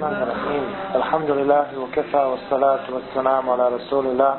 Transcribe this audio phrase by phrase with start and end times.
[0.00, 0.64] الرحمن الرحيم.
[0.94, 4.34] الحمد لله وكفى والصلاة والسلام على رسول الله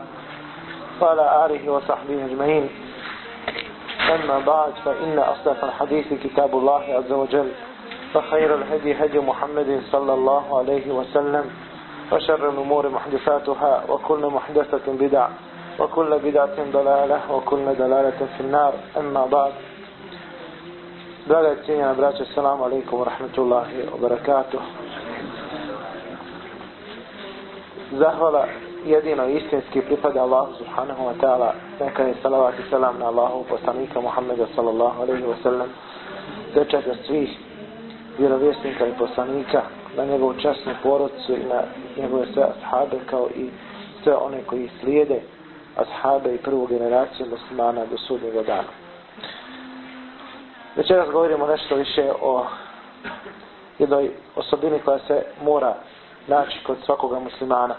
[1.02, 2.70] وعلى آله وصحبه أجمعين.
[4.16, 7.50] أما بعد فإن أصدق الحديث كتاب الله عز وجل
[8.16, 11.46] وخير الهدي هدي محمد صلى الله عليه وسلم
[12.12, 15.28] وشر الأمور محدثاتها وكل محدثة بدع
[15.80, 18.74] وكل بدعة ضلالة وكل دلالة في النار.
[18.98, 19.54] أما بعد
[21.28, 24.60] Draga cijenjena braća, salamu alaikum wa rahmatullahi wa barakatuh.
[27.92, 28.48] Zahvala
[28.86, 31.54] jedino istinski pripada Allahu subhanahu wa ta'ala.
[31.80, 35.70] Neka je salavat i salam na Allahu poslanika Muhammeda sallallahu alaihi wa sallam.
[36.56, 37.30] Dečaka svih
[38.18, 39.62] vjerovjesnika i poslanika
[39.98, 41.62] na njegovu časnu porodcu i na
[41.98, 43.50] njegove sve ashabe kao i
[44.04, 45.22] sve one koji slijede
[45.76, 48.72] ashabe i prvu generaciju muslimana do sudnjega dana.
[50.76, 52.46] Večeras govorimo nešto više o
[53.80, 55.76] jednoj osobini koja se mora
[56.28, 57.76] naći kod svakoga muslimana.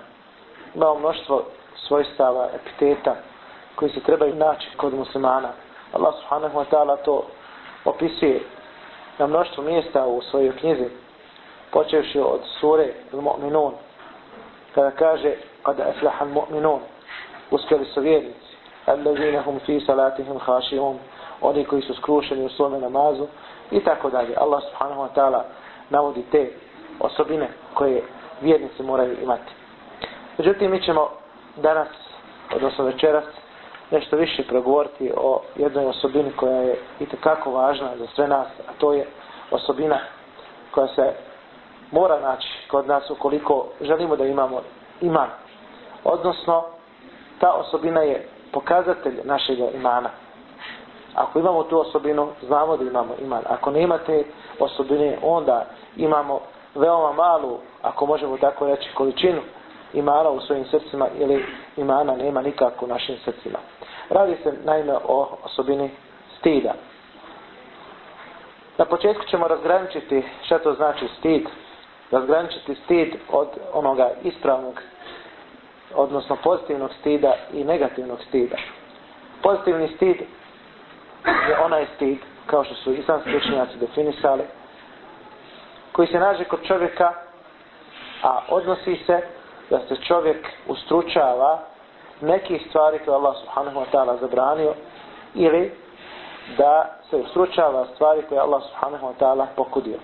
[0.74, 1.44] Imamo mnoštvo
[1.76, 3.16] svojstava, epiteta
[3.74, 5.48] koji se trebaju naći kod muslimana.
[5.92, 7.26] Allah subhanahu wa ta'ala to
[7.84, 8.40] opisuje
[9.18, 10.88] na mnoštvo mjesta u svojoj knjizi,
[11.70, 13.72] počevši od sure Al-Mu'minun,
[14.74, 16.78] kada kaže kad aflaha al-mu'minun,
[17.50, 20.98] uspjeli su vjernici, allazina hum fi salatihim haši'un,
[21.40, 23.26] oni koji su skrušeni u svome namazu
[23.70, 24.34] i tako dalje.
[24.36, 25.42] Allah subhanahu wa ta'ala
[25.90, 26.50] navodi te
[27.00, 28.02] osobine koje
[28.42, 29.52] vjernici moraju imati.
[30.38, 31.08] Međutim, mi ćemo
[31.56, 31.88] danas,
[32.54, 33.24] odnosno večeras,
[33.90, 38.72] nešto više progovoriti o jednoj osobini koja je i kako važna za sve nas, a
[38.78, 39.06] to je
[39.50, 39.98] osobina
[40.70, 41.12] koja se
[41.90, 44.60] mora naći kod nas ukoliko želimo da imamo
[45.00, 45.28] iman.
[46.04, 46.64] Odnosno,
[47.38, 50.10] ta osobina je pokazatelj našeg imana.
[51.14, 53.42] Ako imamo tu osobinu, znamo da imamo iman.
[53.48, 54.24] Ako ne imate
[54.58, 56.40] osobine, onda imamo
[56.74, 59.40] veoma malu, ako možemo tako reći, količinu
[59.92, 61.44] imana u svojim srcima ili
[61.76, 63.58] imana nema nikako u našim srcima.
[64.10, 65.90] Radi se naime o osobini
[66.38, 66.74] stida.
[68.78, 71.46] Na početku ćemo razgraničiti šta to znači stid.
[72.10, 74.80] Razgraničiti stid od onoga ispravnog,
[75.94, 78.56] odnosno pozitivnog stida i negativnog stida.
[79.42, 80.16] Pozitivni stid
[81.48, 84.42] je onaj stid, kao što su islamski učenjaci definisali,
[85.92, 87.12] koji se nađe kod čovjeka,
[88.22, 89.20] a odnosi se
[89.70, 91.58] da se čovjek ustručava
[92.20, 94.74] nekih stvari koje Allah subhanahu wa ta'ala zabranio
[95.34, 95.74] ili
[96.58, 99.98] da se ustručava stvari koje Allah subhanahu wa ta'ala pokudio.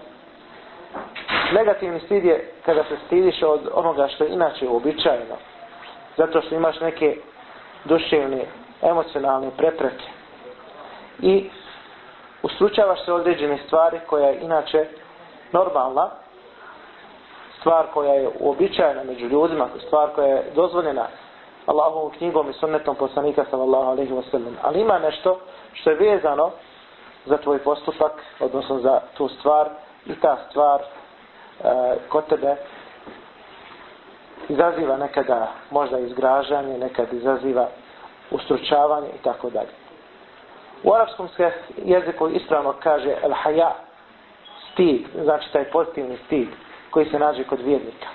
[1.52, 5.36] Negativni stid je kada se stidiš od onoga što je inače uobičajeno.
[6.16, 7.16] Zato što imaš neke
[7.84, 8.44] duševne,
[8.82, 10.04] emocionalne prepreke
[11.20, 11.50] i
[12.42, 14.86] ustručavaš se određene stvari koja je inače
[15.52, 16.10] normalna,
[17.60, 21.06] stvar koja je uobičajena među ljudima, stvar koja je dozvoljena
[21.66, 24.56] Allahovom knjigom i sunnetom poslanika sallallahu alaihi wa sallam.
[24.62, 25.38] Ali ima nešto
[25.72, 26.50] što je vezano
[27.26, 29.68] za tvoj postupak, odnosno za tu stvar
[30.06, 30.84] i ta stvar e,
[32.08, 32.56] kod tebe
[34.48, 37.68] izaziva nekada možda izgražanje, nekad izaziva
[38.30, 39.70] ustručavanje i tako dalje.
[40.84, 43.74] U arapskom se jeziku ispravno kaže el haja,
[44.78, 46.48] stid, znači taj pozitivni stid
[46.90, 48.06] koji se nađe kod vjernika.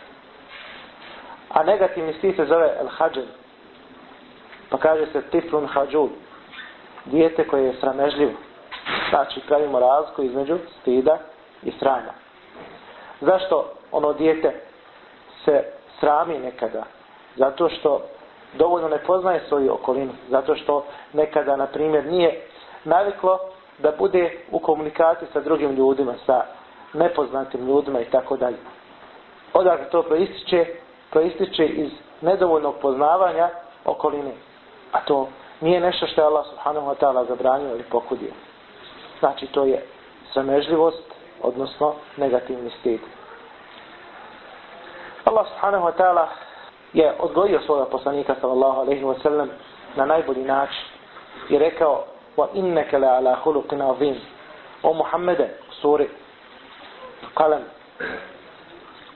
[1.50, 3.28] A negativni stid se zove el hađen.
[4.70, 6.10] Pa kaže se tiflun hađul,
[7.06, 8.32] dijete koje je sramežljivo.
[9.10, 11.18] Znači pravimo razliku između stida
[11.64, 12.14] i srama.
[13.22, 14.62] Zašto ono dijete
[15.46, 15.64] se
[16.00, 16.84] srami nekada?
[17.36, 18.02] Zato što
[18.54, 20.12] dovoljno ne poznaje svoju okolinu.
[20.30, 22.42] Zato što nekada, na primjer, nije
[22.84, 23.40] naviklo
[23.80, 26.46] da bude u komunikaciji sa drugim ljudima, sa
[26.94, 28.58] nepoznatim ljudima i tako dalje.
[29.54, 30.66] Odakle to proističe?
[31.12, 31.92] Proističe iz
[32.22, 33.50] nedovoljnog poznavanja
[33.86, 34.32] okoline.
[34.92, 35.28] A to
[35.62, 38.32] nije nešto što je Allah subhanahu wa ta'ala zabranio ili pokudio.
[39.20, 39.86] Znači to je
[40.34, 41.04] sramežljivost,
[41.42, 43.00] odnosno negativni stid.
[45.26, 46.28] Allah subhanahu wa ta'ala
[46.94, 49.50] je odgojio svoga poslanika sallallahu alaihi wa sallam
[49.96, 50.84] na najbolji način
[51.50, 52.04] i rekao
[52.38, 54.16] wa innaka la ala khuluqin azim.
[54.84, 55.50] O Muhammede
[55.82, 56.10] suri
[57.36, 57.64] kalam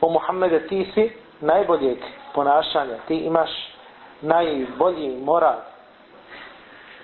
[0.02, 1.12] o Muhammede ti si
[1.42, 1.98] najboljeg
[2.34, 2.98] ponašanja.
[3.08, 3.50] Ti imaš
[4.22, 5.60] najbolji moral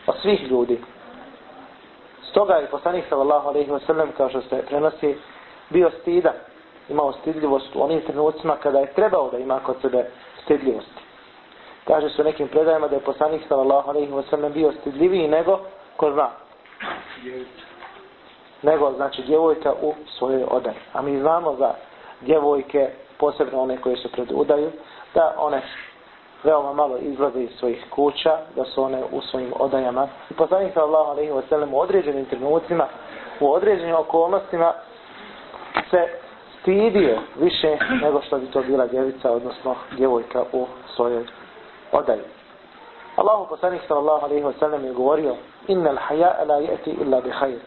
[0.08, 0.82] od svih ljudi.
[2.30, 5.18] Stoga je poslanik sallallahu alaihi wa sallam kao što se prenosi
[5.70, 6.36] bio stidan.
[6.90, 10.06] Imao stidljivost u onim trenucima kada je trebao da ima kod sebe
[10.44, 11.04] stidljivost
[11.88, 15.60] kaže se u nekim predajama da je poslanik sallallahu alaihi wa sallam bio stidljiviji nego
[15.98, 16.30] ko zna?
[18.62, 20.78] Nego, znači, djevojka u svojoj odani.
[20.94, 21.74] A mi znamo za
[22.22, 24.72] djevojke posebno one koje su pred udaju,
[25.14, 25.62] da one
[26.44, 30.08] veoma malo izlaze iz svojih kuća, da su one u svojim odajama.
[30.30, 32.88] I poslanik sallallahu alaihi wa sallam u određenim trenucima,
[33.40, 34.74] u određenim okolnostima
[35.90, 36.08] se
[36.62, 41.26] stidio više nego što bi to bila djevica, odnosno djevojka u svojoj
[41.92, 42.22] odaji.
[43.16, 45.36] Allahu poslanik sallallahu alaihi wa sallam je govorio
[45.68, 47.60] Innal haja la jeti illa bi hajr.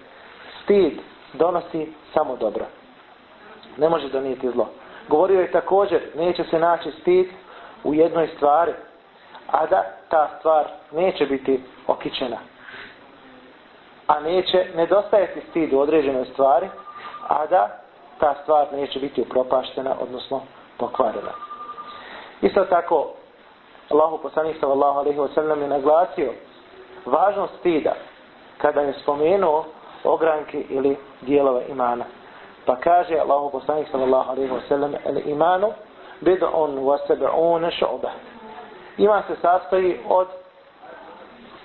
[0.62, 0.92] Stid
[1.32, 2.64] donosi samo dobro.
[3.76, 4.68] Ne može donijeti zlo.
[5.08, 7.26] Govorio je također, neće se naći stid
[7.84, 8.72] u jednoj stvari,
[9.52, 12.36] a da ta stvar neće biti okičena.
[14.06, 16.68] A neće nedostajati stid u određenoj stvari,
[17.28, 17.78] a da
[18.18, 20.42] ta stvar neće biti upropaštena, odnosno
[20.78, 21.32] pokvarena.
[22.40, 23.10] Isto tako,
[23.90, 26.32] Allahu poslanik sallallahu alejhi ve sellem je naglasio
[27.06, 27.92] važnost stida
[28.58, 29.64] kada je spomenuo
[30.04, 32.04] ogranke ili dijelove imana.
[32.66, 35.72] Pa kaže Allahu poslanik sallallahu alejhi ve sellem el imanu
[36.20, 38.12] bid'un wa sab'un shu'bah.
[38.98, 40.26] Iman se sastoji od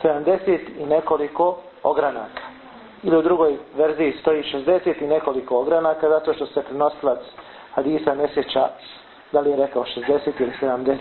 [0.04, 2.42] 70 i nekoliko ogranaka.
[3.04, 7.20] Ili u drugoj verziji stoji 60 i nekoliko ogranaka, zato što se prenosilac
[7.74, 8.68] hadisa ne sjeća
[9.32, 10.98] da li je rekao 60 ili 70.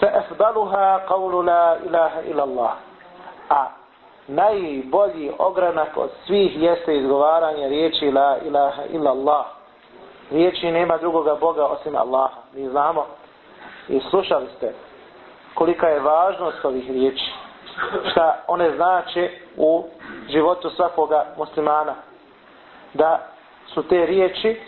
[0.00, 2.85] Fa afdaluha qawlu la ilaha illa Allah.
[3.48, 3.68] A
[4.26, 9.46] najbolji ogranak od svih jeste izgovaranje riječi la ilaha illa Allah.
[10.30, 12.40] Riječi nema drugoga Boga osim Allaha.
[12.54, 13.06] Mi znamo
[13.88, 14.72] i slušali ste
[15.56, 17.32] kolika je važnost ovih riječi.
[18.10, 19.84] Šta one znače u
[20.30, 21.94] životu svakoga muslimana.
[22.94, 23.26] Da
[23.66, 24.60] su te riječi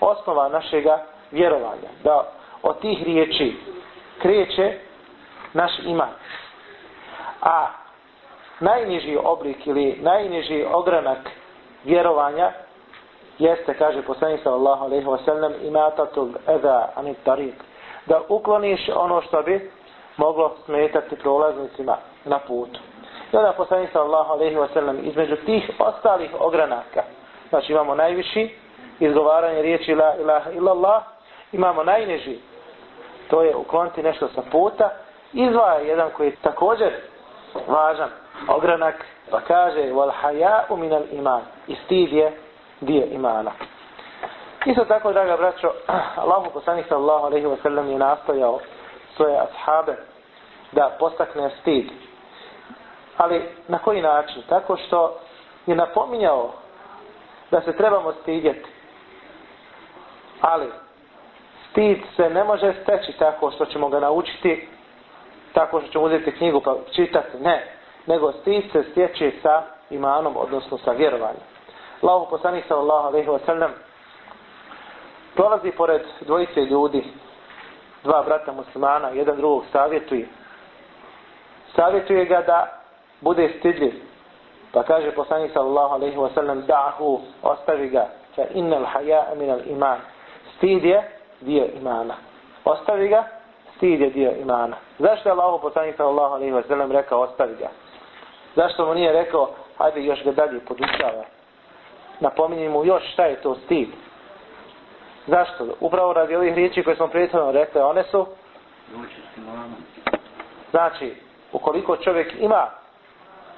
[0.00, 1.88] osnova našega vjerovanja.
[2.04, 2.32] Da
[2.62, 3.56] od tih riječi
[4.22, 4.78] kreće
[5.52, 6.10] naš iman.
[7.42, 7.66] A
[8.60, 11.18] najniži oblik ili najniži ogranak
[11.84, 12.52] vjerovanja
[13.38, 17.54] jeste, kaže poslanik sallallahu alejhi ve sellem, imatatul eza anit tariq.
[18.06, 19.70] Da ukloniš ono što bi
[20.16, 22.80] moglo smetati prolaznicima na putu.
[23.32, 27.02] I onda poslanik sallallahu alejhi ve sellem između tih ostalih ogranaka,
[27.48, 28.54] znači imamo najviši
[29.00, 31.02] izgovaranje riječi la ilaha illallah,
[31.52, 32.38] imamo najniži
[33.32, 34.90] to je ukloniti nešto sa puta,
[35.32, 36.92] izvaja jedan koji je također
[37.68, 38.10] važan
[38.48, 38.94] ogranak,
[39.30, 41.42] pa kaže wal haya'u min al iman.
[41.66, 42.32] I stid je
[42.80, 43.50] dio imana.
[44.66, 45.72] Isto tako, draga braćo,
[46.22, 48.58] Allahu poslanik sallallahu alejhi ve sellem je nastojao
[49.16, 49.96] svoje ashabe
[50.72, 51.90] da postakne stid.
[53.16, 54.42] Ali na koji način?
[54.48, 55.18] Tako što
[55.66, 56.50] je napominjao
[57.50, 58.70] da se trebamo stidjeti.
[60.40, 60.70] Ali
[61.70, 64.68] stid se ne može steći tako što ćemo ga naučiti,
[65.52, 67.38] tako što ćemo uzeti knjigu pa čitati.
[67.38, 67.71] Ne
[68.06, 71.42] nego stid se stječe sa imanom, odnosno sa vjerovanjem.
[72.02, 73.70] Allahu poslanik sallallahu alejhi ve sellem
[75.34, 77.04] prolazi pored dvojice ljudi,
[78.04, 80.28] dva brata muslimana, jedan drugog savjetuje.
[81.76, 82.68] Savjetuje ga da
[83.20, 83.92] bude stidljiv.
[84.72, 88.06] Pa kaže poslanik sallallahu alejhi ve sellem da'hu, ostavi ga,
[88.36, 89.98] fa innal haya'a min al iman.
[90.56, 91.02] Stid je
[91.40, 92.14] dio imana.
[92.64, 93.24] Ostavi ga,
[93.76, 94.76] stid je dio imana.
[94.98, 97.68] Zašto je Allahu poslanik sallallahu alejhi ve sellem rekao ostavi ga?
[98.56, 101.24] Zašto mu nije rekao, hajde još ga dalje podučava.
[102.20, 103.88] Napominje mu još šta je to stid.
[105.26, 105.66] Zašto?
[105.80, 108.26] Upravo radi ovih riječi koje smo prijateljno rekli, one su
[110.70, 111.14] Znači,
[111.52, 112.66] ukoliko čovjek ima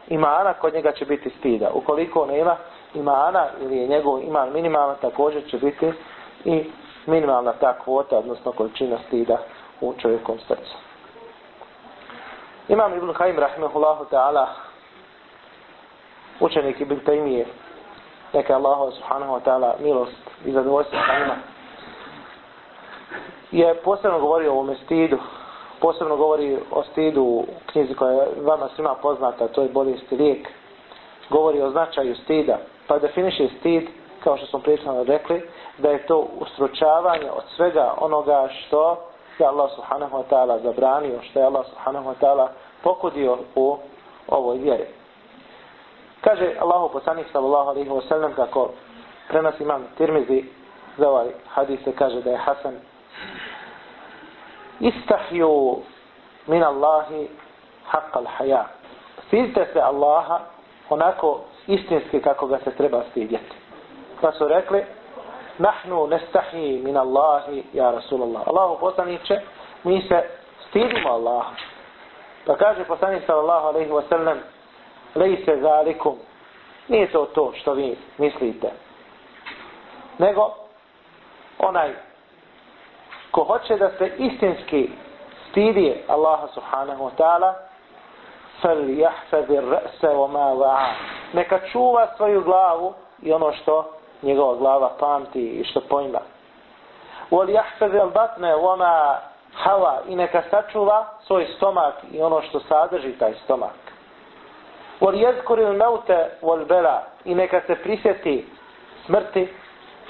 [0.08, 1.70] imana, kod njega će biti stida.
[1.74, 2.56] Ukoliko nema
[2.94, 5.92] imana ili je njegov iman minimalna, također će biti
[6.44, 6.64] i
[7.06, 9.38] minimalna ta kvota, odnosno količina stida
[9.80, 10.76] u čovjekom srcu.
[12.68, 14.46] Imam Ibn Haim, rahimahullahu ta'ala,
[16.40, 17.46] učenik Ibn Taymije,
[18.32, 21.36] neka Allah subhanahu wa ta'ala milost i zadovoljstvo sa njima,
[23.52, 25.18] je posebno govorio o ovome stidu,
[25.80, 30.48] posebno govori o stidu u knjizi koja je vama svima poznata, to je bolesti lijek,
[31.30, 33.88] govori o značaju stida, pa definiše stid,
[34.24, 35.42] kao što smo prijateljno rekli,
[35.78, 38.98] da je to ustručavanje od svega onoga što
[39.38, 42.48] je Allah subhanahu wa ta'ala zabranio, što je Allah subhanahu wa ta'ala
[42.82, 43.76] pokudio u
[44.28, 45.03] ovoj vjeri.
[46.24, 48.70] Kaže Allahu poslanik sallallahu alejhi ve sellem kako
[49.28, 50.44] prenosi imam Tirmizi
[50.96, 52.74] za ovaj hadis se kaže da je Hasan
[54.80, 55.82] istahju
[56.46, 57.28] min Allahi
[57.86, 58.64] haqq al-haya.
[59.26, 60.40] Stidite se Allaha
[60.90, 63.56] onako istinski kako ga se treba stidjeti.
[64.20, 64.84] Pa su rekli
[65.58, 68.42] nahnu nestahi min Allahi ja Rasulullah.
[68.48, 69.40] Allahu poslaniće
[69.84, 70.22] mi se
[70.68, 71.52] stidimo Allaha.
[72.46, 74.38] Pa kaže poslanik sallallahu alejhi ve sellem
[75.15, 76.17] lejse zalikum.
[76.87, 78.71] Nije to to što vi mislite.
[80.17, 80.53] Nego,
[81.59, 81.93] onaj
[83.31, 84.89] ko hoće da se istinski
[85.49, 87.53] stidi Allaha subhanahu wa ta'ala,
[88.61, 90.93] فَلْيَحْفَذِ الرَّأْسَ وَمَا وَعَا
[91.33, 96.19] Neka čuva svoju glavu i ono što njegova glava pamti i što pojma.
[97.31, 99.15] وَلْيَحْفَذِ الْبَطْنَ وَمَا
[99.53, 103.82] hava i neka sačuva svoj stomak i ono što sadrži taj stomak.
[105.00, 108.46] Vol jezkuril meute vol bela i neka se prisjeti
[109.06, 109.48] smrti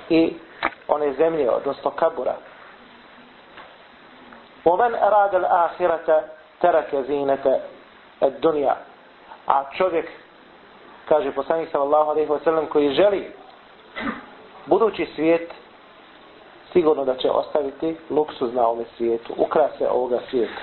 [0.09, 0.35] i
[0.89, 2.35] one zemlje, odnosno kabura.
[4.65, 6.23] Ovan radil ahirata
[6.61, 7.61] terake zinete
[8.21, 8.77] et dunja.
[9.47, 10.09] A čovjek,
[11.09, 13.33] kaže poslanik sallallahu alaihi wa sallam, koji želi
[14.67, 15.51] budući svijet,
[16.73, 20.61] sigurno da će ostaviti luksuz na ovom svijetu, ukrase ovoga svijeta.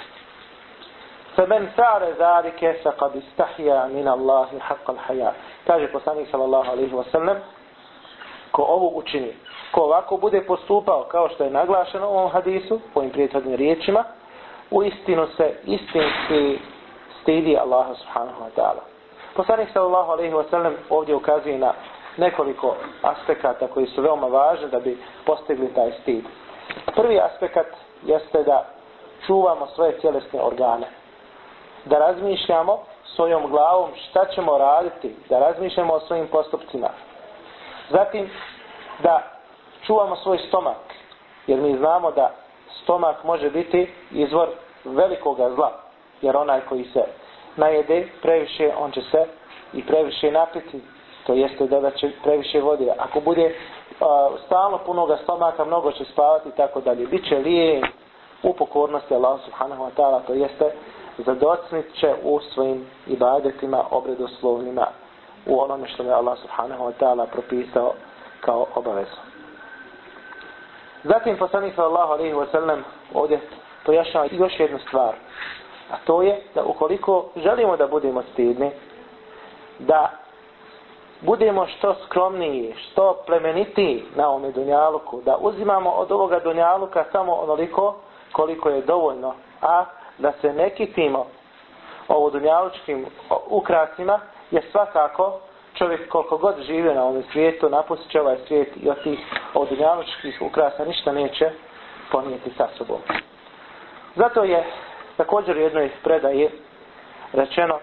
[1.35, 5.33] فمن فعل ذلك فقد istahya min Allahi haqqal الحياة
[5.67, 7.38] Kaže poslanik sallallahu alaihi wa sallam,
[8.51, 9.33] ko ovo učini,
[9.71, 14.03] ko ovako bude postupao kao što je naglašeno u ovom hadisu, po ovim prijateljnim riječima,
[14.71, 16.59] u istinu se istinski
[17.21, 18.83] stidi Allaha subhanahu wa ta'ala.
[19.35, 21.73] Poslanik sallallahu alaihi wa sallam ovdje ukazuje na
[22.17, 26.25] nekoliko aspekata koji su veoma važni da bi postigli taj stid.
[26.95, 28.65] Prvi aspekt jeste da
[29.25, 31.00] čuvamo svoje tjelesne organe.
[31.85, 32.79] Da razmišljamo
[33.15, 36.89] svojom glavom šta ćemo raditi, da razmišljamo o svojim postupcima.
[37.89, 38.29] Zatim,
[39.03, 39.23] da
[39.85, 40.77] čuvamo svoj stomak,
[41.47, 42.31] jer mi znamo da
[42.83, 44.47] stomak može biti izvor
[44.85, 45.71] velikoga zla,
[46.21, 47.03] jer onaj koji se
[47.55, 49.25] najede previše, on će se
[49.73, 50.81] i previše napiti,
[51.25, 52.93] to jeste da će previše vode.
[52.97, 57.05] Ako bude uh, stalno punoga stomaka, mnogo će spavati i tako dalje.
[57.05, 57.81] Biće lije
[58.43, 60.71] u pokornosti Allah subhanahu wa ta'ala, to jeste
[61.17, 64.87] zadocnit će u svojim ibadetima, obredoslovnima,
[65.45, 67.93] u onome što je Allah subhanahu wa ta'ala propisao
[68.41, 69.17] kao obavezu.
[71.03, 73.39] Zatim poslanik sallallahu alaihi wa sallam ovdje
[73.85, 75.15] pojašnjava još jednu stvar.
[75.91, 78.71] A to je da ukoliko želimo da budemo stidni,
[79.79, 80.11] da
[81.21, 87.95] budemo što skromniji, što plemenitiji na ovome dunjaluku, da uzimamo od ovoga dunjaluka samo onoliko
[88.31, 89.85] koliko je dovoljno, a
[90.17, 91.25] da se ne kitimo
[92.07, 93.05] ovo dunjalučkim
[93.47, 94.19] ukrasima,
[94.51, 95.39] je svakako
[95.73, 99.19] čovjek koliko god žive na ovom svijetu, napustit će ovaj svijet i od tih
[99.53, 101.49] od dunjalučkih ukrasa ništa neće
[102.11, 102.99] ponijeti sa sobom.
[104.15, 104.63] Zato je
[105.17, 106.49] također u jednoj predaji
[107.33, 107.79] rečeno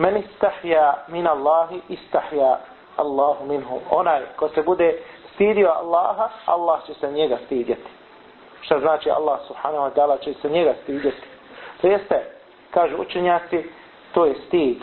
[0.00, 2.58] Men istahja min Allahi, istahja
[2.96, 3.80] Allahu minhu.
[3.90, 5.02] Onaj ko se bude
[5.34, 7.90] stidio Allaha, Allah će se njega stidjeti.
[8.60, 11.22] Šta znači Allah subhanahu wa ta'ala će se njega stidjeti?
[11.80, 12.24] To jeste,
[12.70, 13.64] kažu učenjaci,
[14.14, 14.76] to je stid.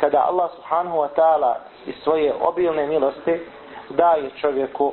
[0.00, 1.54] Kada Allah subhanahu wa ta'ala
[1.86, 3.40] iz svoje obilne milosti
[3.90, 4.92] daje čovjeku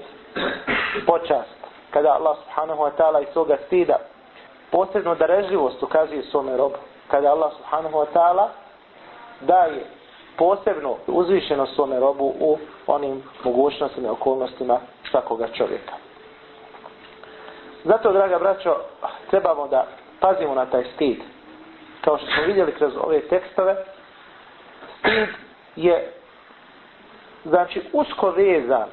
[1.07, 1.55] počast.
[1.91, 3.97] Kada Allah subhanahu wa ta'ala iz svoga stida
[4.71, 6.75] posebno darežljivost ukazuje svome robu.
[7.07, 8.47] Kada Allah subhanahu wa ta'ala
[9.41, 9.85] daje
[10.37, 12.57] posebno uzvišeno svome robu u
[12.87, 14.79] onim mogućnostima i okolnostima
[15.11, 15.93] svakoga čovjeka.
[17.83, 18.75] Zato, draga braćo,
[19.29, 19.85] trebamo da
[20.19, 21.17] pazimo na taj stid.
[22.01, 23.75] Kao što smo vidjeli kroz ove tekstove,
[24.99, 25.27] stid
[25.75, 26.13] je
[27.45, 28.87] znači usko vezan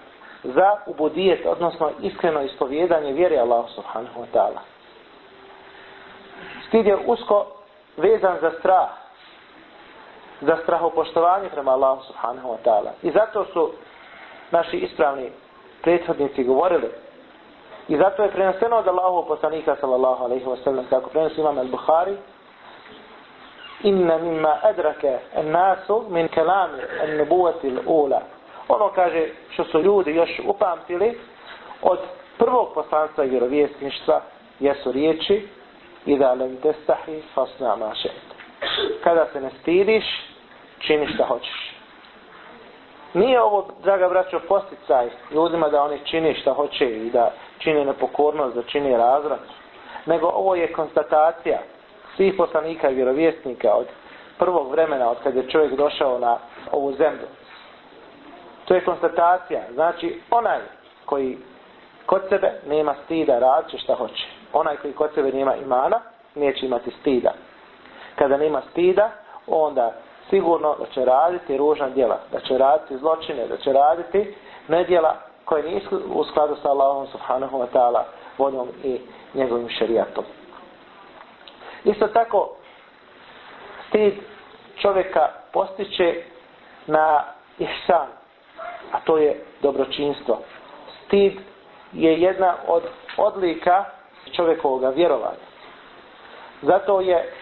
[0.45, 4.61] za ubudijet, odnosno iskreno ispovjedanje vjere Allah subhanahu wa ta'ala.
[6.69, 7.47] Stid je usko
[7.97, 8.89] vezan za strah,
[10.41, 12.91] za strahopoštovanje prema Allahu subhanahu wa ta'ala.
[13.03, 13.73] I zato su
[14.51, 15.31] naši ispravni
[15.83, 16.89] prethodnici govorili
[17.89, 22.17] i zato je preneseno od Allahu poslanika sallallahu alaihi ve sellem kako prenosi imam al-Bukhari
[23.83, 28.21] inna mimma adrake an-nasu min kalami en al-ula.
[28.69, 31.19] ono kaže što su ljudi još upamtili
[31.83, 31.99] od
[32.39, 34.21] prvog poslanstva i vjerovjesništva
[34.61, 35.49] jesu riječi
[36.07, 38.13] i da lem testahi fasna mašet
[39.05, 40.05] kada se ne stidiš
[40.79, 41.78] čini šta hoćeš.
[43.15, 48.55] Nije ovo, draga braćo, posticaj ljudima da oni čini šta hoće i da čine nepokornost,
[48.55, 49.41] da čini razvrat,
[50.07, 51.59] nego ovo je konstatacija
[52.17, 53.87] svih poslanika i vjerovjesnika od
[54.39, 56.37] prvog vremena, od kad je čovjek došao na
[56.73, 57.27] ovu zemlju.
[58.65, 59.61] To je konstatacija.
[59.75, 60.59] Znači, onaj
[61.05, 61.39] koji
[62.07, 64.27] kod sebe nema stida, radit će šta hoće.
[64.53, 66.01] Onaj koji kod sebe nema imana,
[66.35, 67.33] neće imati stida.
[68.15, 69.11] Kada nema stida,
[69.47, 69.93] onda
[70.31, 74.35] sigurno da će raditi ružna djela, da će raditi zločine, da će raditi
[74.69, 78.03] nedjela koje nisu u skladu sa Allahom subhanahu wa ta'ala
[78.39, 79.01] voljom i
[79.35, 80.25] njegovim šerijatom.
[81.85, 82.51] Isto tako,
[83.89, 84.15] stid
[84.81, 86.23] čovjeka postiče
[86.87, 87.25] na
[87.59, 88.07] ihsan,
[88.93, 90.39] a to je dobročinstvo.
[91.07, 91.33] Stid
[91.93, 92.83] je jedna od
[93.17, 93.85] odlika
[94.37, 95.49] čovjekovog vjerovanja.
[96.63, 97.33] Zato je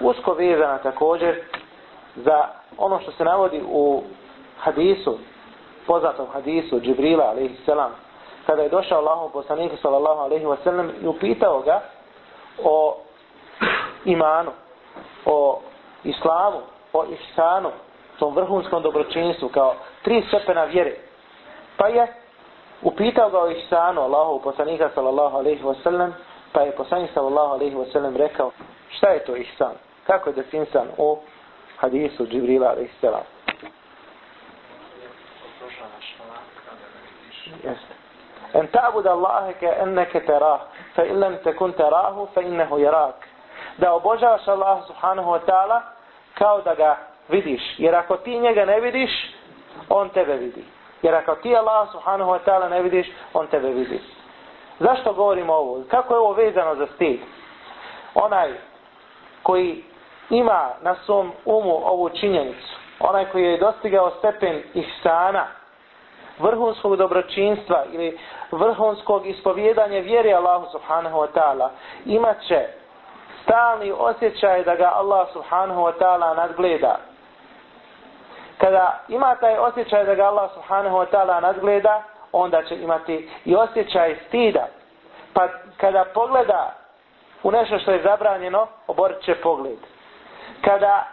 [0.00, 1.42] usko vezana također
[2.16, 4.02] za ono što se navodi u
[4.58, 5.18] hadisu,
[5.86, 7.90] poznatom hadisu Džibrila alaihi selam,
[8.46, 11.80] kada je došao Allahom poslaniku sallallahu alaihi wa sallam i upitao ga
[12.64, 12.96] o
[14.04, 14.50] imanu,
[15.26, 15.60] o
[16.04, 16.60] islamu,
[16.92, 17.70] o ihsanu,
[18.18, 20.96] tom vrhunskom dobročinstvu kao tri stepena vjere.
[21.76, 22.06] Pa je
[22.82, 26.14] upitao ga o ihsanu Allahov poslanika sallallahu alaihi wa sallam,
[26.52, 28.50] pa je poslanik sallallahu alaihi wa sallam rekao
[28.88, 29.72] šta je to ihsan?
[30.06, 31.18] Kako je definisan u
[31.84, 33.22] hadisu Džibrila sallam?
[37.64, 37.94] Jeste.
[38.54, 40.60] En ta'bud Allahe ke enneke terah,
[40.94, 43.28] fa illam tekun terahu, fa innehu jerak.
[43.78, 45.82] Da obožavaš Allah subhanahu wa ta'ala
[46.34, 46.96] kao da ga
[47.28, 47.62] vidiš.
[47.78, 49.10] Jer ako ti njega ne vidiš,
[49.88, 50.64] on tebe vidi.
[51.02, 54.00] Jer ako ti Allah subhanahu wa ta'ala ne vidiš, on tebe vidi.
[54.78, 55.82] Zašto govorimo ovo?
[55.90, 57.20] Kako je ovo vezano za stid?
[58.14, 58.52] Onaj
[59.42, 59.84] koji
[60.30, 65.46] ima na svom umu ovu činjenicu, onaj koji je dostigao stepen ihsana,
[66.38, 68.18] vrhunskog dobročinstva ili
[68.50, 71.68] vrhunskog ispovjedanja vjere Allahu subhanahu wa ta'ala,
[72.04, 72.66] imat će
[73.42, 76.98] stalni osjećaj da ga Allah subhanahu wa ta'ala nadgleda.
[78.58, 82.02] Kada ima taj osjećaj da ga Allah subhanahu wa ta'ala nadgleda,
[82.32, 84.66] onda će imati i osjećaj stida.
[85.34, 86.74] Pa kada pogleda
[87.42, 89.78] u nešto što je zabranjeno, oborit će pogled.
[90.64, 91.04] Kada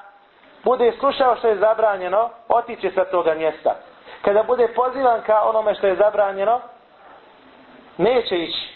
[0.63, 3.75] bude slušao što je zabranjeno, otiće sa toga mjesta.
[4.22, 6.60] Kada bude pozivan ka onome što je zabranjeno,
[7.98, 8.74] neće ići.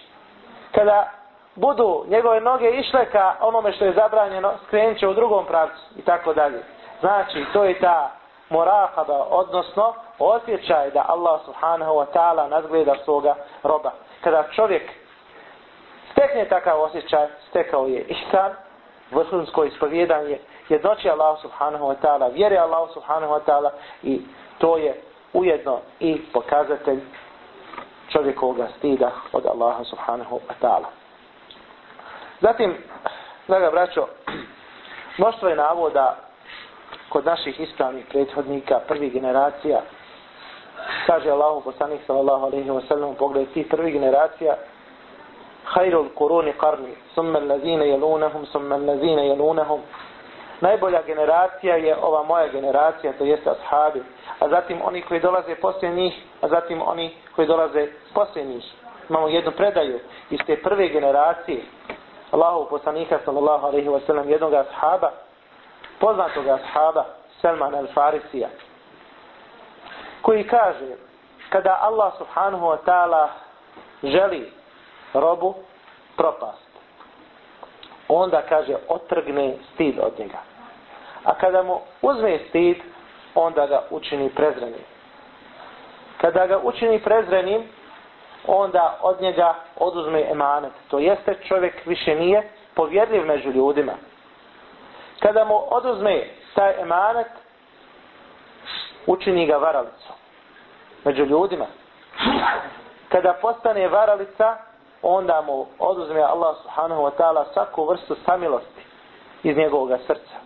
[0.72, 1.10] Kada
[1.55, 6.01] budu njegove noge išle ka onome što je zabranjeno, skrenut će u drugom pravcu i
[6.01, 6.63] tako dalje.
[7.00, 8.12] Znači, to je ta
[8.50, 13.91] morahaba, odnosno osjećaj da Allah subhanahu wa ta'ala nadgleda svoga roba.
[14.24, 14.91] Kada čovjek
[16.12, 18.51] stekne takav osjećaj, stekao je ihsan,
[19.12, 23.69] vrhunsko ispovjedanje, jednoći Allah subhanahu wa ta'ala, vjeri Allah subhanahu wa ta'ala
[24.04, 24.21] i
[24.58, 25.01] to je
[25.34, 26.99] ujedno i pokazatelj
[28.12, 30.89] čovjekovog stida od Allaha subhanahu wa ta'ala.
[32.41, 32.78] Zatim,
[33.47, 34.08] draga braćo,
[35.17, 36.15] mnoštvo je navoda
[37.10, 39.82] kod naših ispravnih prethodnika, prvih generacija,
[41.08, 44.56] kaže Allahu poslanik sallallahu alejhi ve sellem u tih prvih generacija,
[45.65, 49.80] Hayrul quruni qarni, summa allazina yalunhum summa allazina yalunhum
[50.62, 54.04] Najbolja generacija je ova moja generacija, to jeste ashabi,
[54.39, 58.63] a zatim oni koji dolaze poslije njih, a zatim oni koji dolaze poslije njih.
[59.10, 61.62] Imamo jednu predaju iz te prve generacije,
[62.32, 65.12] Allahu poslanika sallallahu alaihi wa sallam, jednog ashaba,
[66.00, 67.06] poznatog ashaba,
[67.41, 68.48] Selman al-Farisija,
[70.22, 70.96] koji kaže,
[71.50, 73.28] kada Allah subhanahu wa ta'ala
[74.04, 74.52] želi
[75.13, 75.56] robu
[76.18, 76.64] propast,
[78.08, 80.38] onda kaže, otrgne stid od njega.
[81.24, 82.78] A kada mu uzme stid,
[83.36, 84.84] onda ga učini prezrenim.
[86.22, 87.63] Kada ga učini prezrenim,
[88.48, 90.72] onda od njega oduzme emanet.
[90.89, 93.94] To jeste čovjek više nije povjerljiv među ljudima.
[95.20, 96.24] Kada mu oduzme
[96.56, 97.28] taj emanet,
[99.08, 100.15] učini ga varalicom
[101.06, 101.65] među ljudima.
[103.10, 104.58] Kada postane varalica,
[105.08, 108.82] onda mu oduzme Allah subhanahu wa ta'ala svaku vrstu samilosti
[109.44, 110.38] iz njegovog srca.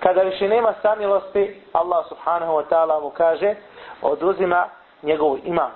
[0.00, 3.54] Kada više nema samilosti, Allah subhanahu wa ta'ala mu kaže,
[4.02, 4.68] oduzima
[5.02, 5.70] njegov iman.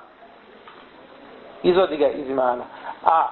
[1.62, 2.64] Izvodi ga iz imana.
[3.04, 3.28] A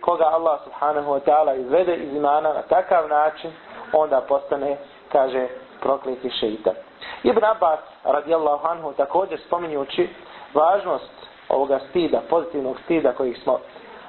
[0.00, 3.52] koga Allah subhanahu wa ta'ala izvede iz imana na takav način,
[3.92, 4.76] onda postane,
[5.12, 5.48] kaže,
[5.80, 6.74] prokleti šeitan.
[7.22, 10.08] Ibn Abbas, radijallahu anhu, također spominjući
[10.54, 13.58] važnost ovoga stida, pozitivnog stida kojih smo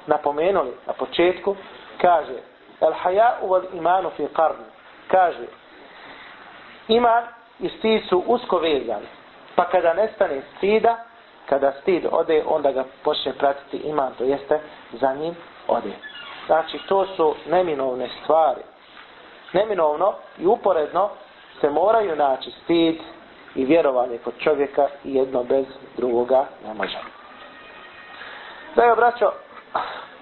[0.06, 1.56] napomenuli na početku,
[2.00, 2.38] kaže,
[2.80, 4.66] el haja'u wal imanu fi qarni,
[5.08, 5.46] kaže,
[6.88, 7.24] iman
[7.60, 9.06] i stid su usko vezani,
[9.54, 10.96] pa kada nestane stida,
[11.48, 14.60] kada stid ode, onda ga počne pratiti iman, to jeste
[14.92, 15.34] za njim
[15.68, 15.92] ode.
[16.46, 18.60] Znači, to su neminovne stvari.
[19.52, 21.10] Neminovno i uporedno
[21.60, 22.96] se moraju naći stid
[23.54, 26.98] i vjerovanje kod čovjeka i jedno bez drugoga ne može.
[28.76, 29.32] Daj braćo,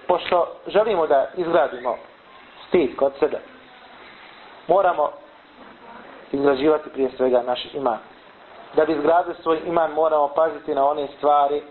[0.07, 1.97] pošto želimo da izgradimo
[2.69, 3.39] stid kod sebe,
[4.69, 5.11] moramo
[6.33, 7.99] izgrađivati prije svega naš iman.
[8.77, 11.63] Da bi izgradili svoj iman moramo paziti na one stvari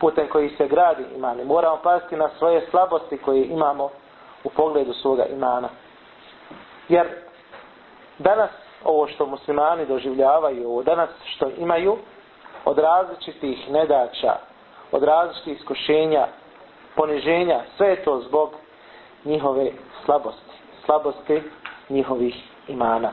[0.00, 1.38] putem koji se gradi iman.
[1.44, 3.90] Moramo paziti na svoje slabosti koje imamo
[4.44, 5.68] u pogledu svoga imana.
[6.88, 7.06] Jer
[8.18, 8.50] danas
[8.84, 11.98] ovo što muslimani doživljavaju, ovo danas što imaju,
[12.64, 14.36] od različitih nedača,
[14.92, 16.26] od različitih iskušenja,
[16.94, 18.54] poniženja, sve je to zbog
[19.24, 19.70] njihove
[20.04, 21.42] slabosti, slabosti
[21.88, 22.34] njihovih
[22.68, 23.12] imana.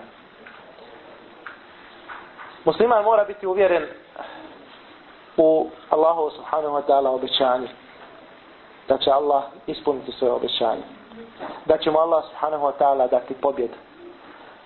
[2.65, 3.83] Musliman mora biti uvjeren
[5.37, 7.67] u Allahu subhanahu wa ta'ala obećanje.
[8.87, 10.83] Da će Allah ispuniti svoje obećanje.
[11.65, 13.73] Da će mu Allah subhanahu wa ta'ala dati pobjedu.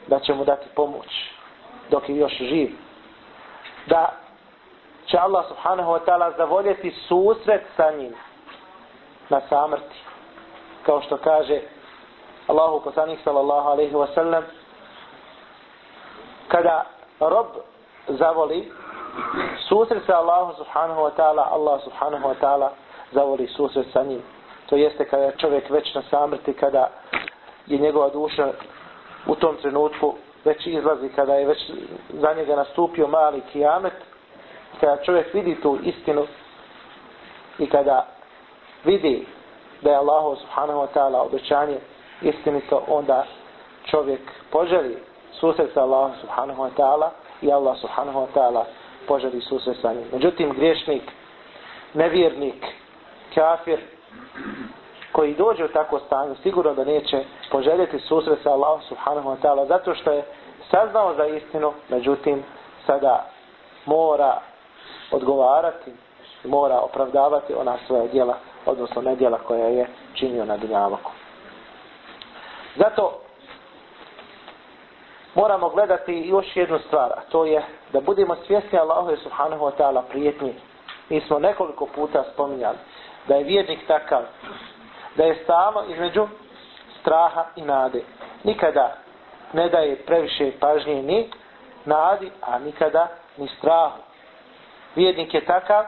[0.07, 1.07] Da će mu dati pomoć
[1.89, 2.71] dok je još živ.
[3.85, 4.26] Da
[5.07, 8.13] će Allah subhanahu wa ta'ala zavoljeti susret sa njim
[9.29, 9.95] na samrti.
[10.85, 11.61] Kao što kaže
[12.47, 14.43] Allahu poslanik sallallahu alaihi wa sallam
[16.47, 16.85] kada
[17.19, 17.47] rob
[18.07, 18.71] zavoli
[19.69, 22.69] susret sa Allahom subhanahu wa ta'ala, Allah subhanahu wa ta'ala
[23.11, 24.21] zavoli susret sa njim.
[24.69, 26.89] To jeste kada je čovjek već na samrti, kada
[27.67, 28.51] je njegova duša
[29.27, 30.15] u tom trenutku
[30.45, 31.71] već izlazi, kada je već
[32.09, 33.93] za njega nastupio mali kijamet,
[34.79, 36.27] kada čovjek vidi tu istinu
[37.59, 38.07] i kada
[38.83, 39.25] vidi
[39.81, 41.77] da je Allah subhanahu wa ta'ala obećanje
[42.21, 43.25] istinito, onda
[43.85, 44.97] čovjek poželi
[45.31, 47.09] susret sa Allahom subhanahu wa ta'ala
[47.41, 48.63] i Allah subhanahu wa ta'ala
[49.07, 50.05] poželi susret sa njim.
[50.13, 51.03] Međutim, griješnik,
[51.93, 52.65] nevjernik,
[53.35, 53.79] kafir,
[55.11, 59.67] koji dođe u takvo stanje, sigurno da neće poželjeti susret sa Allahom subhanahu wa ta'ala,
[59.67, 60.23] zato što je
[60.71, 62.43] saznao za istinu, međutim,
[62.85, 63.25] sada
[63.85, 64.41] mora
[65.11, 65.91] odgovarati,
[66.43, 71.11] mora opravdavati ona svoja djela, odnosno nedjela koja je činio na dunjavaku.
[72.75, 73.19] Zato
[75.35, 80.01] moramo gledati još jednu stvar, a to je da budemo svjesni Allahu subhanahu wa ta'ala
[80.09, 80.53] prijetnji.
[81.09, 82.77] Mi smo nekoliko puta spominjali
[83.27, 84.21] da je vjernik takav,
[85.15, 86.27] da je stalno između
[86.99, 88.03] straha i nade.
[88.43, 88.97] Nikada
[89.53, 91.29] ne daje previše pažnje ni
[91.85, 94.06] nadi, a nikada ni strahu.
[94.97, 95.85] Vjernik je takav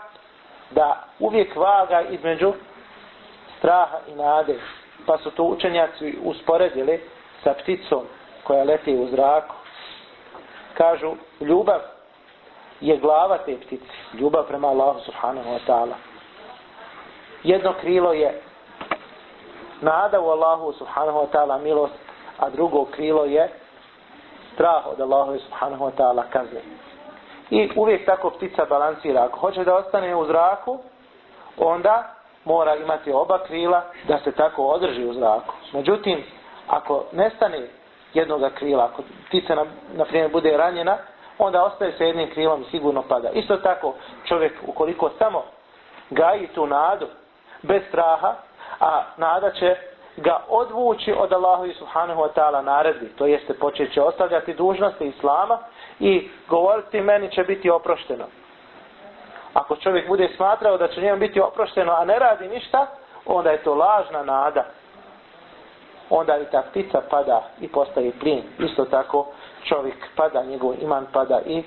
[0.72, 2.54] da uvijek vaga između
[3.58, 4.60] straha i nade.
[5.06, 7.02] Pa su to učenjaci usporedili
[7.44, 8.04] sa pticom
[8.44, 9.56] koja leti u zraku.
[10.74, 11.80] Kažu, ljubav
[12.82, 13.94] je glava te ptice.
[14.14, 15.96] Ljubav prema Allahu subhanahu wa ta'ala.
[17.44, 18.42] Jedno krilo je
[19.82, 21.94] nada u Allahu subhanahu wa ta'ala milost,
[22.40, 23.50] a drugo krilo je
[24.54, 26.62] strah od Allahu subhanahu wa ta'ala kazne.
[27.50, 29.24] I uvijek tako ptica balansira.
[29.24, 30.80] Ako hoće da ostane u zraku,
[31.58, 35.54] onda mora imati oba krila da se tako održi u zraku.
[35.74, 36.24] Međutim,
[36.68, 37.68] ako nestane
[38.14, 38.86] jednog krila.
[38.86, 40.98] Ako ptica, na, na primjer, bude ranjena,
[41.38, 43.30] onda ostaje sa jednim krilom i sigurno pada.
[43.30, 43.94] Isto tako,
[44.26, 45.44] čovjek, ukoliko samo
[46.10, 47.08] gaji tu nadu,
[47.62, 48.36] bez straha,
[48.80, 49.76] a nada će
[50.18, 53.10] ga odvući od Allahu i Subhanahu wa ta'ala naredbi.
[53.10, 55.58] To jeste počet će ostavljati dužnosti Islama
[56.00, 58.26] i govoriti meni će biti oprošteno.
[59.54, 62.88] Ako čovjek bude smatrao da će njemu biti oprošteno, a ne radi ništa,
[63.26, 64.66] onda je to lažna nada
[66.10, 68.44] onda i ta ptica pada i postaje plin.
[68.60, 69.28] Isto tako
[69.64, 71.64] čovjek pada, njegov iman pada i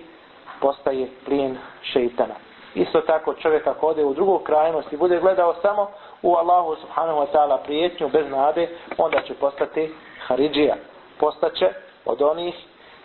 [0.60, 2.34] postaje plin šeitana.
[2.74, 5.90] Isto tako čovjek ako ode u drugu krajnost i bude gledao samo
[6.22, 8.68] u Allahu subhanahu wa ta'ala prijetnju bez nade,
[8.98, 9.94] onda će postati
[10.26, 10.76] Haridžija.
[11.18, 11.68] Postaće
[12.04, 12.54] od onih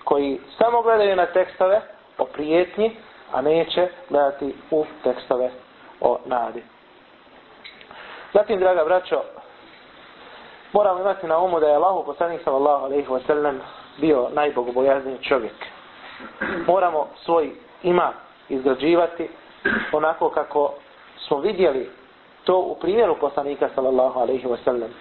[0.07, 1.81] koji samo gledaju na tekstove
[2.17, 2.95] o prijetnji,
[3.33, 5.51] a neće gledati u tekstove
[6.01, 6.63] o nadi.
[8.33, 9.21] Zatim, draga braćo,
[10.73, 13.61] moramo imati na umu da je Allahu poslanik sallallahu alejhi ve sellem
[13.97, 15.55] bio najbogobojazniji čovjek.
[16.67, 17.51] Moramo svoj
[17.83, 18.13] ima
[18.49, 19.29] izgrađivati
[19.91, 20.73] onako kako
[21.27, 21.89] smo vidjeli
[22.43, 24.93] to u primjeru poslanika sallallahu alejhi ve sellem.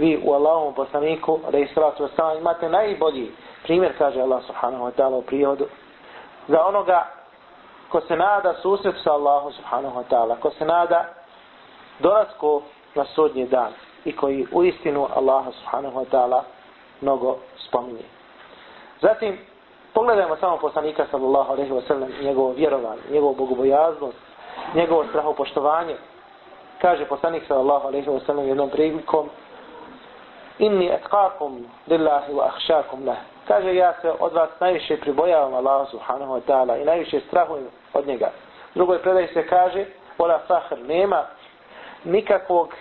[0.00, 3.30] Vi u Allahovom poslaniku alejhi salatu vesselam imate najbolji
[3.62, 5.66] primjer kaže Allah subhanahu wa ta'ala u prihodu
[6.48, 7.06] za onoga
[7.90, 11.04] ko se nada susret sa Allahom subhanahu wa ta'ala, ko se nada
[11.98, 12.62] dolasku
[12.94, 13.72] na sudnji dan
[14.04, 16.44] i koji u istinu Allaha subhanahu wa ta'ala
[17.00, 17.36] mnogo
[17.66, 18.04] spominje.
[19.00, 19.38] Zatim,
[19.94, 24.16] pogledajmo samo poslanika sallallahu alaihi wa sallam njegovo vjerovanje, njegovo bogobojaznost,
[24.74, 25.96] njegovo strahopoštovanje.
[26.80, 29.28] Kaže poslanik sallallahu alaihi wa sallam jednom prilikom
[30.60, 33.16] inni etkakum lillahi wa ahšakum lah.
[33.48, 38.06] Kaže ja se od vas najviše pribojavam Allah subhanahu wa ta'ala i najviše strahujem od
[38.06, 38.30] njega.
[38.74, 39.84] Drugoj predaj se kaže,
[40.18, 41.24] ola fahr, nema
[42.04, 42.74] nikakvog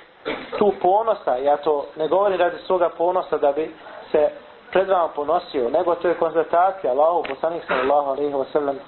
[0.57, 3.71] tu ponosa, ja to ne govorim radi svoga ponosa da bi
[4.11, 4.29] se
[4.71, 8.79] pred vama ponosio, nego to je konstatacija Allahu poslanik sallallahu alejhi ve sellem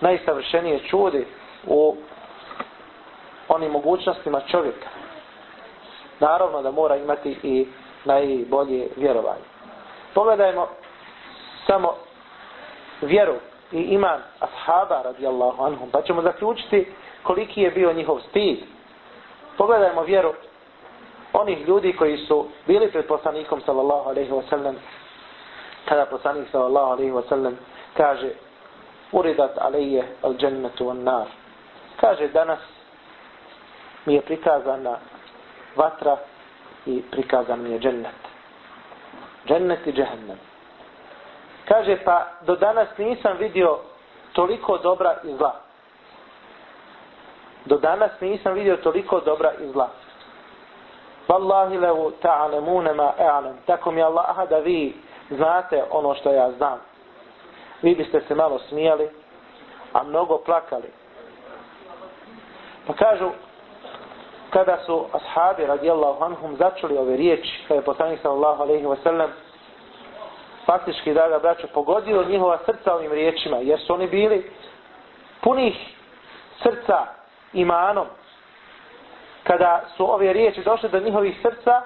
[0.00, 1.26] najsavršenije čudi
[1.66, 1.96] u
[3.48, 4.88] onim mogućnostima čovjeka.
[6.20, 7.66] Naravno da mora imati i
[8.04, 9.44] najbolje vjerovanje.
[10.14, 10.68] Pogledajmo
[11.66, 11.94] samo
[13.02, 13.34] vjeru
[13.72, 18.58] i iman ashaba radijallahu anhum, pa ćemo zaključiti koliki je bio njihov stid.
[19.56, 20.32] Pogledajmo vjeru
[21.32, 24.76] onih ljudi koji su bili pred poslanikom sallallahu alaihi wa sallam.
[25.88, 27.58] Kada poslanik sallallahu alaihi wa sallam
[27.96, 28.30] kaže
[29.12, 31.26] uridat alaije al džennetu an nar
[32.00, 32.58] kaže danas
[34.06, 34.98] mi je prikazana
[35.76, 36.16] vatra
[36.86, 38.20] i prikazan mi je džennet
[39.46, 40.38] džennet i džehennem
[41.68, 43.78] kaže pa do danas nisam vidio
[44.32, 45.60] toliko dobra i zla
[47.64, 49.90] do danas nisam vidio toliko dobra i zla
[51.30, 53.56] Wallahi levu ta'alemune ma e'alem.
[53.66, 54.94] Tako mi Allaha da vi
[55.30, 56.78] znate ono što ja znam.
[57.82, 59.08] Vi biste se malo smijali,
[59.92, 60.90] a mnogo plakali.
[62.86, 63.30] Pa kažu,
[64.50, 69.30] kada su ashabi radijallahu anhum začuli ove riječi, kada je poslanik sallallahu alaihi wa sallam,
[70.66, 74.50] faktički da ga braću pogodio njihova srca ovim riječima, jer su oni bili
[75.40, 75.74] punih
[76.62, 77.06] srca
[77.52, 78.06] imanom,
[79.44, 81.82] kada su ove riječi došle do njihovih srca,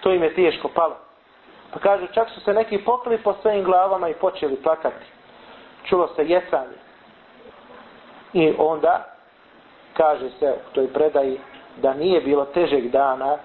[0.00, 0.96] to im je teško palo.
[1.72, 5.06] Pa kažu, čak su se neki pokrili po svojim glavama i počeli plakati.
[5.84, 6.78] Čulo se jesanje.
[8.32, 9.04] I onda,
[9.96, 11.40] kaže se u toj predaji,
[11.76, 13.36] da nije bilo težeg dana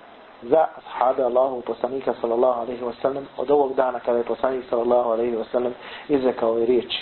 [0.42, 5.10] za ashabe Allahu poslanika sallallahu alaihi wa sallam od ovog dana kada je poslanik sallallahu
[5.10, 5.74] alaihi wa sallam
[6.08, 6.98] izrekao ove riječi.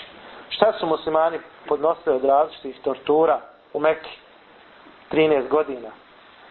[0.49, 3.39] Šta su muslimani podnosili od različitih tortura
[3.73, 4.17] u Mekki?
[5.11, 5.89] 13 godina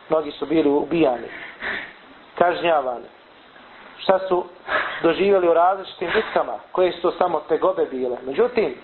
[0.09, 1.29] mnogi su bili ubijani,
[2.35, 3.07] kažnjavani.
[3.99, 4.45] Šta su
[5.03, 8.17] doživjeli u različitim bitkama, koje su samo tegobe bile.
[8.27, 8.75] Međutim,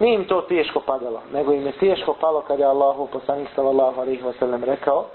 [0.00, 4.00] nije im to teško padalo, nego im je teško palo kada je Allahu poslanik sallallahu
[4.00, 5.06] alaihi ve sellem rekao,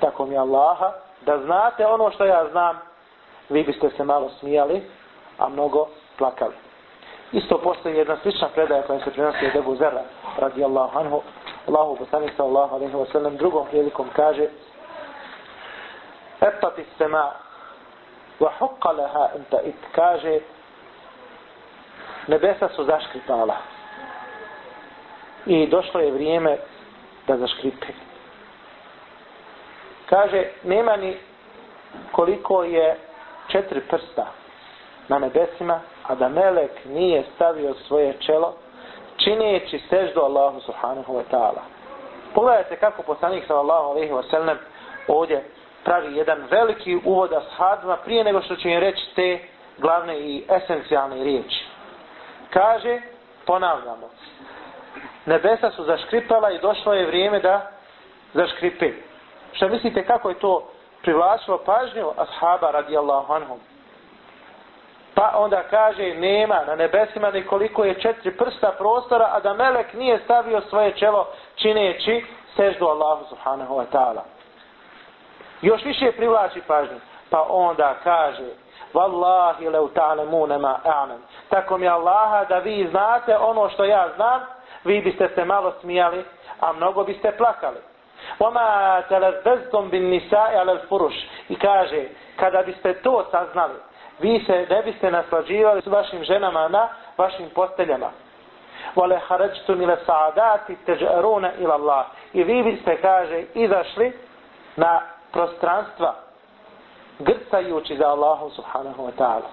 [0.00, 2.78] tako mi Allaha, da znate ono što ja znam,
[3.48, 4.82] vi biste se malo smijali,
[5.38, 5.86] a mnogo
[6.18, 6.54] plakali.
[7.32, 10.02] Isto postoji jedna slična predaja koja se prenosi od Ebu Zera,
[10.38, 11.22] radi Allahu anhu,
[11.68, 14.48] Allahu poslanik sallallahu alejhi ve sellem drugom prilikom kaže
[16.40, 17.30] Etati sema
[18.40, 19.76] wa hukka laha anta it.
[19.94, 20.40] Kaže
[22.26, 23.56] nebesa su zaškripala
[25.46, 26.56] i došlo je vrijeme
[27.26, 27.86] da zaškripe
[30.06, 31.16] kaže nema ni
[32.12, 32.96] koliko je
[33.48, 34.26] četiri prsta
[35.08, 38.54] na nebesima a da melek nije stavio svoje čelo
[39.16, 41.62] čineći seždu Allahu subhanahu wa ta'ala.
[42.34, 44.58] Pogledajte kako poslanik sallallahu alaihi wa sallam
[45.08, 45.44] ovdje
[45.84, 49.38] pravi jedan veliki uvod ashabima prije nego što će im reći te
[49.78, 51.64] glavne i esencijalne riječi.
[52.50, 53.00] Kaže,
[53.46, 54.10] ponavljamo,
[55.26, 57.70] nebesa su zaškripala i došlo je vrijeme da
[58.34, 58.92] zaškripe.
[59.52, 60.68] Šta mislite kako je to
[61.02, 63.60] privlačilo pažnju ashaba radijallahu anhum?
[65.14, 70.20] Pa onda kaže, nema na nebesima nikoliko je četiri prsta prostora, a da melek nije
[70.24, 72.24] stavio svoje čelo čineći
[72.56, 74.22] seždu Allahu subhanahu wa ta'ala.
[75.62, 77.00] Još više privlači pažnju.
[77.30, 78.48] Pa onda kaže,
[78.94, 81.18] Wallahi leu ta'lemune ma a'nem.
[81.48, 84.40] Tako mi Allaha da vi znate ono što ja znam,
[84.84, 86.24] vi biste se malo smijali,
[86.60, 87.78] a mnogo biste plakali.
[88.38, 91.18] Oma talazaztum bin nisa'i ala al-furush.
[91.48, 92.04] I kaže,
[92.36, 93.74] kada biste to saznali,
[94.20, 98.10] vi se ne biste naslađivali s vašim ženama na vašim posteljama.
[98.94, 102.06] Vole harađtu mile sa'adati teđeruna ila Allah.
[102.32, 104.12] I vi biste, kaže, izašli
[104.76, 105.00] na
[105.32, 106.14] prostranstva
[107.18, 109.48] grcajući za Allahu subhanahu wa ta'ala.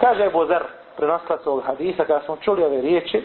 [0.00, 0.62] Kaže Ebu Zer,
[0.96, 3.24] prenoslac ovog hadisa, kada smo čuli ove riječi,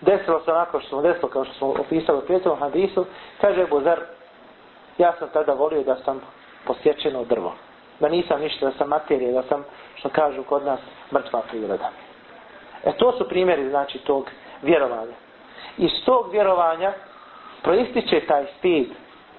[0.00, 3.06] desilo se onako što smo desilo, kao što smo opisali u prijateljom hadisu,
[3.40, 4.00] kaže Ebu Zer,
[4.98, 6.20] ja sam tada volio da sam
[6.66, 7.52] posjećeno drvo
[8.00, 10.80] da nisam ništa, da sam materije, da sam, što kažu kod nas,
[11.12, 11.90] mrtva priroda.
[12.84, 14.30] E to su primjeri, znači, tog
[14.62, 15.16] vjerovanja.
[15.78, 16.92] Iz tog vjerovanja
[17.62, 18.88] proističe taj stid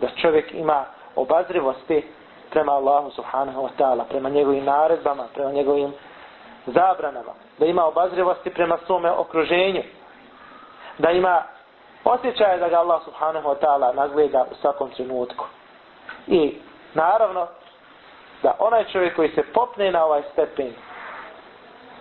[0.01, 2.05] da čovjek ima obazrivosti
[2.49, 5.93] prema Allahu subhanahu wa ta'ala, prema njegovim naredbama, prema njegovim
[6.65, 9.81] zabranama, da ima obazrivosti prema svome okruženju,
[11.01, 11.43] da ima
[12.03, 15.45] osjećaje da ga Allah subhanahu wa ta'ala nagleda u svakom trenutku.
[16.27, 16.55] I
[16.93, 17.47] naravno,
[18.43, 20.73] da onaj čovjek koji se popne na ovaj stepen,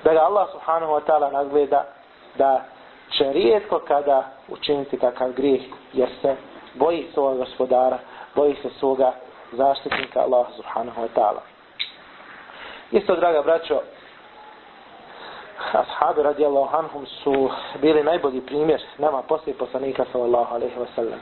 [0.05, 1.85] da ga Allah subhanahu wa ta'ala nagleda,
[2.39, 2.61] da
[3.11, 6.37] će rijetko kada učiniti takav grijeh, jer se
[6.75, 7.99] boji svoga gospodara,
[8.35, 9.13] boji se svoga
[9.53, 11.41] zaštitnika Allah subhanahu wa ta'ala.
[12.91, 13.81] Isto, draga braćo,
[15.73, 21.21] ashabi radijallahu anhum su bili najbolji primjer nama poslije poslanika sallallahu alaihi wa sallam.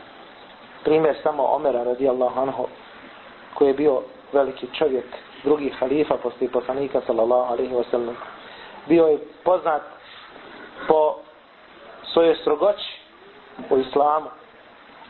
[0.85, 2.66] Primjer samo Omera radijallahu anhu
[3.55, 5.05] koji je bio veliki čovjek,
[5.44, 8.16] drugi halifa poslije poslanika sallallahu alaihi wa sallam.
[8.87, 9.83] Bio je poznat
[10.88, 11.16] po
[12.12, 13.01] svojoj strogoći
[13.70, 14.27] u islamu,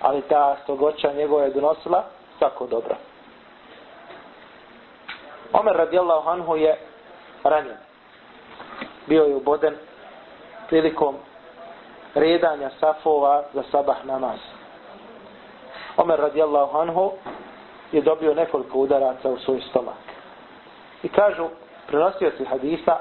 [0.01, 2.05] ali ta strogoća njegova je donosila
[2.39, 2.97] svako dobro.
[5.53, 6.79] Omer radijallahu anhu je
[7.45, 7.88] ranjen.
[9.09, 9.75] Bio je uboden
[10.69, 11.15] prilikom
[12.15, 14.39] redanja safova za sabah namaz.
[15.97, 17.13] Omer radijallahu anhu
[17.93, 19.95] je dobio nekoliko udaraca u svoj stomak.
[21.03, 21.49] I kažu,
[21.87, 22.97] prenosioci hadisa,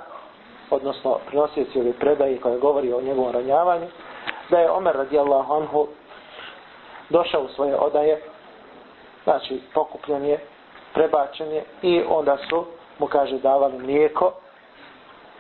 [0.69, 3.87] odnosno prenosioci ove predaje koji govori o njegovom ranjavanju,
[4.49, 5.87] da je Omer radijallahu anhu
[7.09, 8.21] došao u svoje odaje,
[9.23, 10.39] znači pokupljen je,
[10.93, 12.65] prebačen je i onda su
[12.99, 14.33] mu kaže davali mlijeko,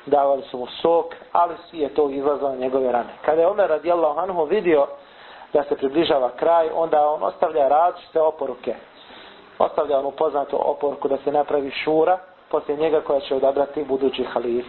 [0.07, 3.09] davali su mu sok, ali svi je to izlazalo njegove rane.
[3.25, 4.87] Kada je Omer radijallahu anhu vidio
[5.53, 8.75] da se približava kraj, onda on ostavlja različite oporuke.
[9.59, 12.17] Ostavlja onu poznatu oporuku da se napravi šura,
[12.49, 14.65] poslije njega koja će odabrati budući halif.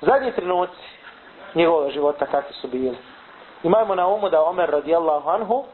[0.00, 0.96] Zadnji trenuci
[1.54, 2.96] njegovog života kakvi su bili.
[3.62, 5.64] Imajmo na umu da Omer radijallahu anhu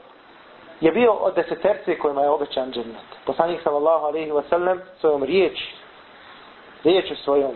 [0.81, 3.07] je bio od deseterci kojima je obećan džennet.
[3.27, 5.75] Poslanik sallallahu alaihi wa sallam svojom riječi,
[6.85, 7.53] riječi svojom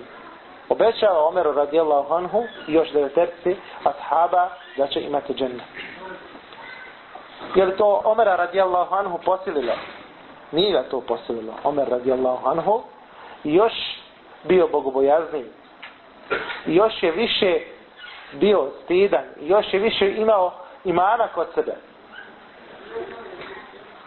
[0.68, 5.66] obećao Omeru radijallahu anhu i još deveterci ashaba da će imati džennet.
[7.54, 9.72] Je li to Omera radijallahu anhu posililo?
[10.52, 11.54] Nije ga to posililo.
[11.64, 12.82] Omer radijallahu anhu
[13.44, 13.72] još
[14.44, 15.44] bio bogobojazni.
[16.66, 17.60] Još je više
[18.32, 19.24] bio stidan.
[19.40, 20.52] Još je više imao
[20.84, 21.74] imana kod sebe.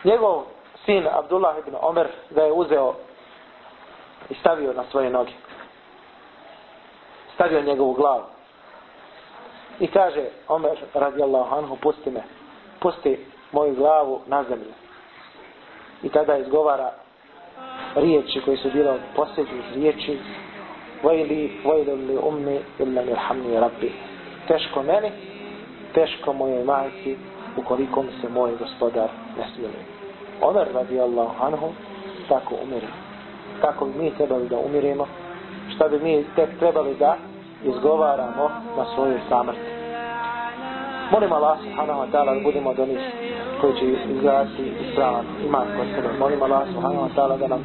[0.03, 0.43] Njegov
[0.85, 2.95] sin Abdullah ibn Omer ga je uzeo
[4.29, 5.31] i stavio na svoje noge.
[7.39, 8.23] Stavio njegovu glavu.
[9.80, 12.23] I kaže Omer radijallahu anhu pusti me.
[12.80, 14.73] Pusti moju glavu na zemlju.
[16.04, 16.93] I tada izgovara
[17.95, 20.19] riječi koje su bile od posljednjih riječi
[21.04, 23.91] Vajli, vajli li ummi illa mirhamni rabbi.
[24.47, 25.12] Teško meni,
[25.93, 27.17] teško mojoj majci,
[27.58, 29.86] ukoliko mi se moj gospodar ne smiluje.
[30.41, 31.73] Omer radi Allahu anhu
[32.30, 32.88] tako umiri.
[33.62, 35.08] Kako bi mi trebali da umiremo,
[35.75, 37.17] šta bi mi tek trebali da
[37.63, 39.69] izgovaramo na svojoj samrti.
[41.11, 42.99] Molim Allah subhanahu wa ta'ala da budemo od onih
[43.61, 46.09] koji će izgledati ispravan iman kod sebe.
[46.19, 47.61] Molim Allah subhanahu wa ta'ala da nam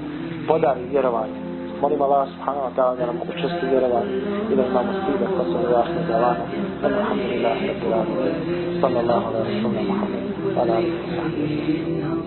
[0.48, 1.38] podari vjerovanje.
[1.80, 4.16] Molim Allah subhanahu wa ta'ala da nam učesti vjerovanje
[4.52, 6.44] i da imamo stida kod sebe vahne davana.
[6.84, 8.34] Alhamdulillah, rabbil alamin.
[8.80, 10.22] Sallallahu alaihi wa sallam, Muhammed.
[10.58, 12.23] Ala alihi wa sahbihi.